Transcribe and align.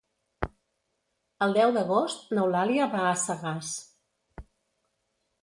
El 1.47 1.53
deu 1.57 1.73
d'agost 1.75 2.33
n'Eulàlia 2.39 2.89
va 2.95 3.05
a 3.11 3.13
Sagàs. 3.27 3.71